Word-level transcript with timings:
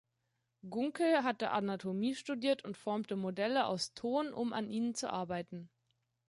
Gunkel 0.67 1.21
hatte 1.23 1.51
Anatomie 1.51 2.15
studiert 2.15 2.65
und 2.65 2.75
formte 2.75 3.15
Modelle 3.15 3.67
aus 3.67 3.93
Ton 3.93 4.33
um 4.33 4.51
an 4.51 4.67
ihnen 4.67 4.95
zu 4.95 5.11
arbeiten. 5.13 5.69